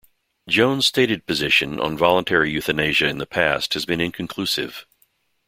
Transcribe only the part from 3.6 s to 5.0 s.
has been inconclusive.